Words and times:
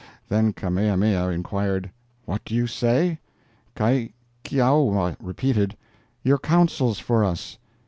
Then 0.29 0.51
Kamehameha 0.53 1.27
inquired, 1.29 1.91
'What 2.25 2.43
do 2.43 2.55
you 2.55 2.65
say?' 2.65 3.19
Kaikiowa 3.75 5.15
repeated, 5.19 5.77
'Your 6.23 6.39
counsels 6.39 6.97
for 6.97 7.23
us.' 7.23 7.59